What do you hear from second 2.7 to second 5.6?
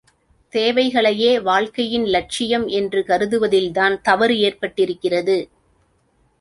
என்று கருதுவதில் தான் தவறு ஏற்பட்டிருக்கிறது.